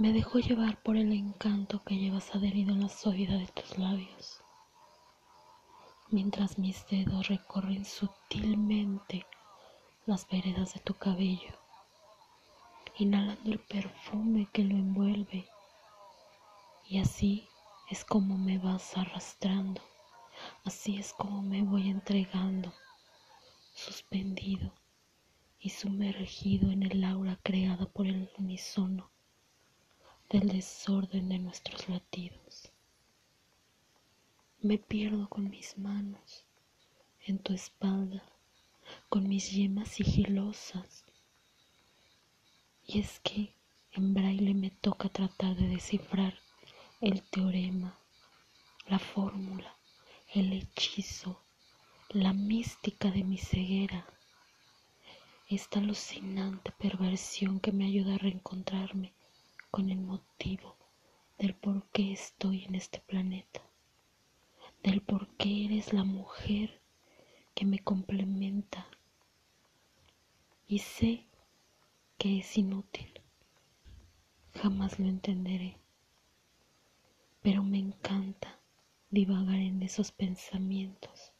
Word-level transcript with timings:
Me 0.00 0.12
dejo 0.12 0.38
llevar 0.38 0.80
por 0.80 0.96
el 0.96 1.12
encanto 1.12 1.82
que 1.82 1.96
llevas 1.96 2.32
adherido 2.32 2.72
en 2.72 2.82
la 2.82 2.88
suavidad 2.88 3.36
de 3.36 3.48
tus 3.48 3.78
labios, 3.78 4.40
mientras 6.08 6.56
mis 6.56 6.86
dedos 6.86 7.26
recorren 7.26 7.84
sutilmente 7.84 9.26
las 10.06 10.28
veredas 10.28 10.74
de 10.74 10.80
tu 10.82 10.94
cabello, 10.94 11.52
inhalando 12.96 13.50
el 13.50 13.58
perfume 13.58 14.48
que 14.52 14.62
lo 14.62 14.76
envuelve. 14.76 15.48
Y 16.88 17.00
así 17.00 17.48
es 17.90 18.04
como 18.04 18.38
me 18.38 18.58
vas 18.58 18.96
arrastrando, 18.96 19.82
así 20.64 20.96
es 20.96 21.12
como 21.12 21.42
me 21.42 21.62
voy 21.62 21.90
entregando, 21.90 22.72
suspendido 23.74 24.72
y 25.58 25.70
sumergido 25.70 26.70
en 26.70 26.84
el 26.84 27.02
aura 27.02 27.36
creada 27.42 27.86
por 27.86 28.06
el 28.06 28.30
unisono 28.38 29.10
del 30.30 30.48
desorden 30.48 31.30
de 31.30 31.38
nuestros 31.38 31.88
latidos. 31.88 32.70
Me 34.60 34.76
pierdo 34.76 35.26
con 35.26 35.48
mis 35.48 35.78
manos 35.78 36.44
en 37.24 37.38
tu 37.38 37.54
espalda, 37.54 38.22
con 39.08 39.26
mis 39.26 39.50
yemas 39.52 39.88
sigilosas. 39.88 41.06
Y 42.86 43.00
es 43.00 43.20
que 43.20 43.54
en 43.92 44.12
braille 44.12 44.52
me 44.52 44.70
toca 44.70 45.08
tratar 45.08 45.56
de 45.56 45.66
descifrar 45.66 46.34
el 47.00 47.22
teorema, 47.22 47.98
la 48.86 48.98
fórmula, 48.98 49.78
el 50.34 50.52
hechizo, 50.52 51.40
la 52.10 52.34
mística 52.34 53.10
de 53.10 53.24
mi 53.24 53.38
ceguera, 53.38 54.06
esta 55.48 55.78
alucinante 55.78 56.70
perversión 56.72 57.60
que 57.60 57.72
me 57.72 57.86
ayuda 57.86 58.16
a 58.16 58.18
reencontrarme 58.18 59.14
con 59.70 59.90
el 59.90 60.00
motivo 60.00 60.76
del 61.38 61.54
por 61.54 61.86
qué 61.90 62.12
estoy 62.12 62.64
en 62.64 62.74
este 62.74 63.00
planeta, 63.00 63.62
del 64.82 65.02
por 65.02 65.28
qué 65.36 65.66
eres 65.66 65.92
la 65.92 66.04
mujer 66.04 66.80
que 67.54 67.64
me 67.64 67.78
complementa. 67.78 68.86
Y 70.66 70.80
sé 70.80 71.26
que 72.18 72.38
es 72.38 72.56
inútil, 72.56 73.20
jamás 74.54 74.98
lo 74.98 75.06
entenderé. 75.06 75.78
Pero 77.42 77.62
me 77.62 77.78
encanta 77.78 78.58
divagar 79.10 79.60
en 79.60 79.82
esos 79.82 80.12
pensamientos, 80.12 81.32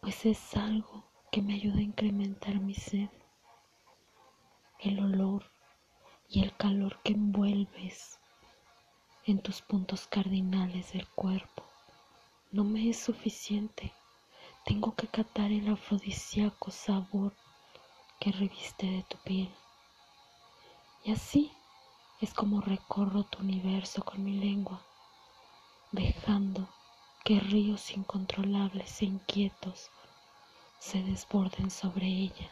pues 0.00 0.26
es 0.26 0.56
algo 0.56 1.04
que 1.32 1.42
me 1.42 1.54
ayuda 1.54 1.78
a 1.78 1.82
incrementar 1.82 2.60
mi 2.60 2.74
sed, 2.74 3.08
el 4.80 5.00
olor 5.00 5.50
y 6.28 6.42
el 6.42 6.56
calor 6.56 6.98
que 7.02 7.12
envuelves 7.12 8.18
en 9.26 9.40
tus 9.40 9.62
puntos 9.62 10.06
cardinales 10.06 10.92
del 10.92 11.08
cuerpo. 11.08 11.62
No 12.52 12.64
me 12.64 12.88
es 12.90 12.98
suficiente, 12.98 13.92
tengo 14.64 14.94
que 14.94 15.08
catar 15.08 15.50
el 15.50 15.68
afrodisíaco 15.68 16.70
sabor 16.70 17.34
que 18.20 18.32
reviste 18.32 18.86
de 18.86 19.02
tu 19.02 19.16
piel. 19.18 19.50
Y 21.04 21.12
así 21.12 21.52
es 22.20 22.32
como 22.32 22.60
recorro 22.60 23.24
tu 23.24 23.40
universo 23.40 24.02
con 24.04 24.24
mi 24.24 24.32
lengua, 24.38 24.80
dejando 25.92 26.68
que 27.24 27.40
ríos 27.40 27.90
incontrolables 27.92 29.02
e 29.02 29.06
inquietos 29.06 29.90
se 30.78 31.02
desborden 31.02 31.70
sobre 31.70 32.06
ella 32.06 32.50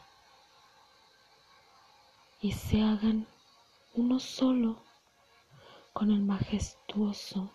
y 2.41 2.53
se 2.53 2.83
hagan 2.83 3.27
uno 3.95 4.21
solo 4.21 4.83
con 5.93 6.11
el 6.11 6.23
majestuoso 6.23 7.51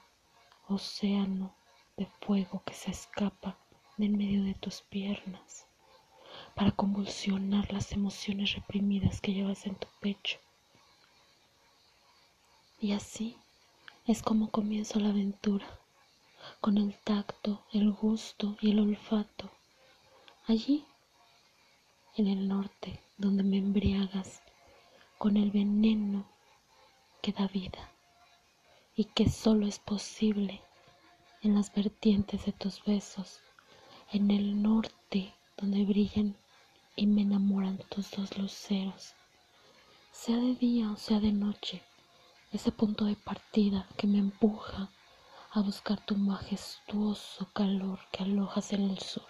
océano 0.67 1.55
de 1.97 2.05
fuego 2.21 2.61
que 2.65 2.73
se 2.73 2.91
escapa 2.91 3.57
de 3.97 4.05
en 4.05 4.17
medio 4.17 4.43
de 4.43 4.53
tus 4.53 4.81
piernas 4.81 5.65
para 6.55 6.71
convulsionar 6.71 7.71
las 7.73 7.91
emociones 7.91 8.53
reprimidas 8.53 9.21
que 9.21 9.33
llevas 9.33 9.65
en 9.65 9.75
tu 9.75 9.87
pecho 9.99 10.39
y 12.79 12.91
así 12.91 13.35
es 14.05 14.21
como 14.21 14.51
comienzo 14.51 14.99
la 14.99 15.09
aventura, 15.09 15.65
con 16.61 16.77
el 16.77 16.93
tacto, 17.03 17.63
el 17.73 17.91
gusto 17.91 18.55
y 18.61 18.69
el 18.69 18.79
olfato. 18.79 19.49
Allí, 20.45 20.85
en 22.15 22.27
el 22.27 22.47
norte, 22.47 23.01
donde 23.17 23.41
me 23.43 23.57
embriagas 23.57 24.41
con 25.17 25.37
el 25.37 25.49
veneno 25.49 26.25
que 27.27 27.33
da 27.33 27.47
vida 27.49 27.91
y 28.95 29.03
que 29.03 29.29
solo 29.29 29.67
es 29.67 29.79
posible 29.79 30.61
en 31.41 31.55
las 31.55 31.73
vertientes 31.75 32.45
de 32.45 32.53
tus 32.53 32.81
besos, 32.85 33.41
en 34.13 34.31
el 34.31 34.61
norte 34.61 35.35
donde 35.57 35.83
brillan 35.83 36.37
y 36.95 37.05
me 37.05 37.23
enamoran 37.23 37.79
tus 37.89 38.11
dos 38.11 38.37
luceros, 38.37 39.13
sea 40.13 40.37
de 40.37 40.55
día 40.55 40.89
o 40.89 40.95
sea 40.95 41.19
de 41.19 41.33
noche 41.33 41.83
ese 42.53 42.71
punto 42.71 43.03
de 43.03 43.17
partida 43.17 43.89
que 43.97 44.07
me 44.07 44.19
empuja 44.19 44.89
a 45.51 45.59
buscar 45.59 45.99
tu 46.05 46.15
majestuoso 46.15 47.51
calor 47.51 47.99
que 48.13 48.23
alojas 48.23 48.71
en 48.71 48.89
el 48.89 48.99
sur 48.99 49.27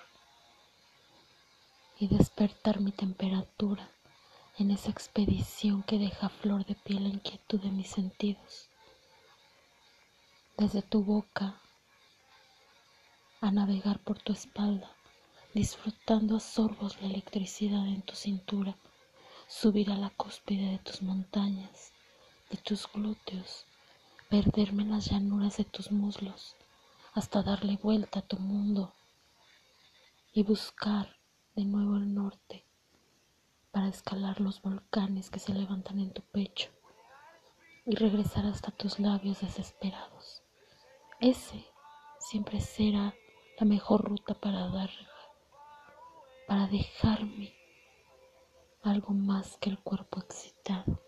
y 1.97 2.07
despertar 2.07 2.79
mi 2.79 2.91
temperatura 2.91 3.89
en 4.57 4.71
esa 4.71 4.89
expedición 4.89 5.83
que 5.83 5.99
deja 5.99 6.29
flor 6.29 6.65
de 6.65 6.75
piel 6.75 7.03
la 7.03 7.09
inquietud 7.09 7.59
de 7.61 7.69
mis 7.69 7.89
sentidos. 7.89 8.69
Desde 10.57 10.81
tu 10.81 11.03
boca 11.03 11.61
a 13.39 13.51
navegar 13.51 13.99
por 13.99 14.17
tu 14.17 14.33
espalda, 14.33 14.91
disfrutando 15.53 16.37
a 16.37 16.39
sorbos 16.39 16.99
la 17.01 17.07
electricidad 17.07 17.85
en 17.87 18.01
tu 18.01 18.15
cintura, 18.15 18.75
subir 19.47 19.91
a 19.91 19.97
la 19.97 20.09
cúspide 20.09 20.71
de 20.71 20.79
tus 20.79 21.01
montañas 21.03 21.91
de 22.49 22.57
tus 22.57 22.87
glúteos, 22.91 23.65
perderme 24.29 24.83
en 24.83 24.91
las 24.91 25.11
llanuras 25.11 25.57
de 25.57 25.65
tus 25.65 25.91
muslos, 25.91 26.55
hasta 27.13 27.43
darle 27.43 27.77
vuelta 27.77 28.19
a 28.19 28.21
tu 28.21 28.37
mundo 28.37 28.93
y 30.33 30.43
buscar 30.43 31.17
de 31.55 31.65
nuevo 31.65 31.97
el 31.97 32.13
norte 32.13 32.66
para 33.77 33.89
escalar 33.89 34.41
los 34.41 34.59
volcanes 34.63 35.29
que 35.29 35.37
se 35.37 35.53
levantan 35.53 35.99
en 35.99 36.11
tu 36.11 36.23
pecho 36.23 36.71
y 37.85 37.95
regresar 37.95 38.47
hasta 38.47 38.71
tus 38.71 38.99
labios 38.99 39.41
desesperados. 39.41 40.41
Ese 41.19 41.63
siempre 42.17 42.59
será 42.59 43.13
la 43.59 43.67
mejor 43.67 44.03
ruta 44.03 44.33
para 44.33 44.67
dar, 44.69 44.89
para 46.47 46.65
dejarme 46.65 47.53
algo 48.81 49.13
más 49.13 49.57
que 49.57 49.69
el 49.69 49.77
cuerpo 49.77 50.21
excitado. 50.21 50.99